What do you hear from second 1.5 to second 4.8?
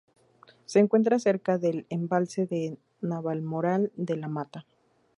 del embalse de Navalmoral de la Mata.